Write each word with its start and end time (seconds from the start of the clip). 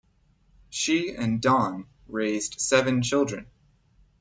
She 0.71 1.13
and 1.15 1.39
Don 1.39 1.85
raised 2.07 2.59
seven 2.59 3.03
children. 3.03 3.45